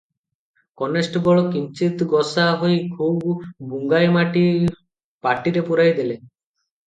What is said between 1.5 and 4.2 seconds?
କିଞ୍ଚିତ୍ ଗୋସା ହୋଇ ଖୁବ୍ ବୁଙ୍ଗାଏ